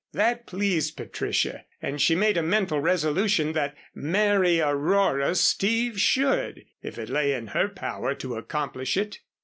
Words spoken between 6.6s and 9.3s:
if it lay in her power to accomplish it.